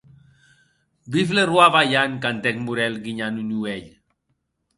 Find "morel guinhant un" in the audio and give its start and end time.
2.65-3.51